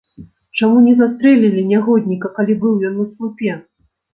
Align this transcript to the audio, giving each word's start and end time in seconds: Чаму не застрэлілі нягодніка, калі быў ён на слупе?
Чаму 0.59 0.77
не 0.85 0.93
застрэлілі 1.01 1.61
нягодніка, 1.73 2.33
калі 2.39 2.59
быў 2.65 2.73
ён 2.91 2.99
на 3.03 3.09
слупе? 3.13 3.51